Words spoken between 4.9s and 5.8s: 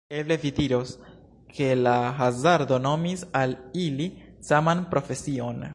profesion.